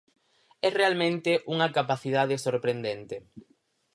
[0.67, 3.15] É realmente unha capacidade sorprendente.